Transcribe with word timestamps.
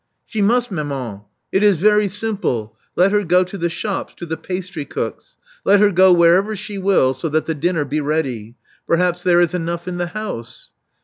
She 0.25 0.41
must, 0.41 0.71
maman. 0.71 1.21
It 1.51 1.61
is 1.61 1.75
very 1.75 2.07
simple. 2.09 2.75
Let 2.95 3.11
her 3.11 3.23
go 3.23 3.43
to 3.43 3.55
the 3.55 3.69
shops— 3.69 4.15
to 4.17 4.25
the 4.25 4.35
pastrycooks. 4.35 5.37
Let 5.63 5.79
her 5.79 5.91
go 5.91 6.11
wherever 6.11 6.55
she 6.55 6.79
will, 6.79 7.13
so 7.13 7.29
that 7.29 7.45
the 7.45 7.53
dinner 7.53 7.85
be 7.85 8.01
ready. 8.01 8.55
Per 8.87 8.95
haps 8.97 9.21
there 9.21 9.41
is 9.41 9.53
enough 9.53 9.87
in 9.87 9.97
the 9.97 10.07
house." 10.07 10.71